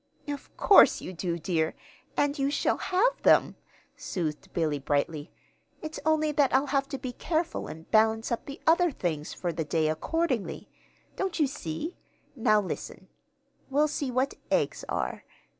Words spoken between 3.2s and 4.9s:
them," soothed Billy,